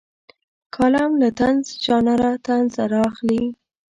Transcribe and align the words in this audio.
کالم 0.75 1.11
له 1.21 1.29
طنز 1.39 1.65
ژانره 1.83 2.31
طنز 2.45 2.73
رااخلي. 2.93 3.43